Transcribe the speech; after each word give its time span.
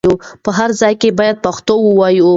په 0.43 0.49
هر 0.57 0.69
ځای 0.81 0.93
کې 1.01 1.15
بايد 1.19 1.37
پښتو 1.45 1.73
ووايو. 1.83 2.29